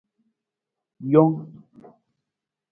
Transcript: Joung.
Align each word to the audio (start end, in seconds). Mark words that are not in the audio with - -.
Joung. 1.11 1.35